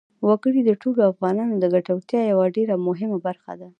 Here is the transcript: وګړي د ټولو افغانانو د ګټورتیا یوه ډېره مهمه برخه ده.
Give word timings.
وګړي 0.27 0.61
د 0.65 0.71
ټولو 0.81 1.01
افغانانو 1.11 1.53
د 1.59 1.65
ګټورتیا 1.73 2.21
یوه 2.31 2.45
ډېره 2.55 2.75
مهمه 2.87 3.17
برخه 3.27 3.53
ده. 3.59 3.67